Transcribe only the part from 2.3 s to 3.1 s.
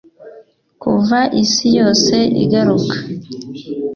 igaruka.